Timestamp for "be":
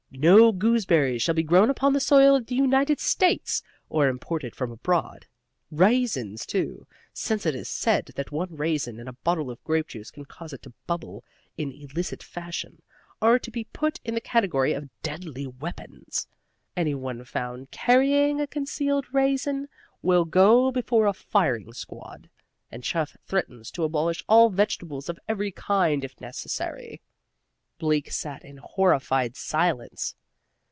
1.35-1.41, 13.49-13.63